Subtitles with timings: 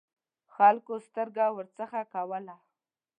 [0.55, 2.55] خلکو سترګه ورڅخه کوله.